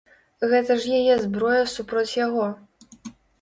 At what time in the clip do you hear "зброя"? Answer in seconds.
1.25-1.59